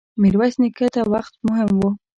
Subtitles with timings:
[0.21, 1.83] ميرويس نيکه ته وخت مهم و.